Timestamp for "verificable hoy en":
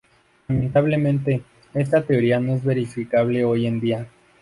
2.63-3.79